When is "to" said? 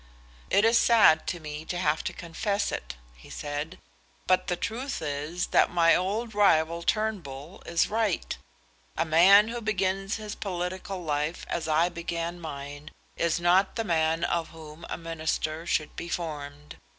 1.27-1.39, 1.65-1.77, 2.05-2.11